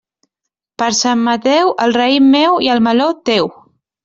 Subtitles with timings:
[0.81, 3.53] Per Sant Mateu, el raïm meu i el meló, teu.